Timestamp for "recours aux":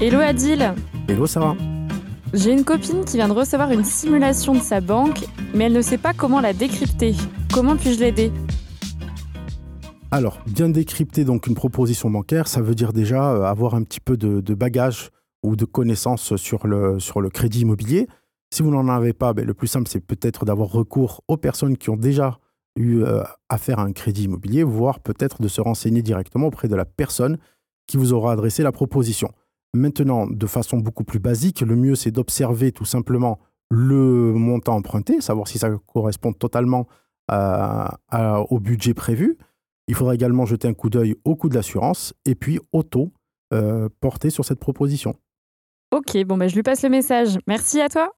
20.68-21.36